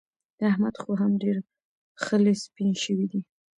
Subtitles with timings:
[0.37, 1.37] د احمد خو هم ډېر
[2.03, 3.21] خلي سپين شوي دي.